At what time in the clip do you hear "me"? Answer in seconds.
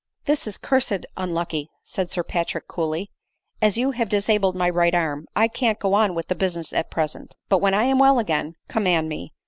9.09-9.31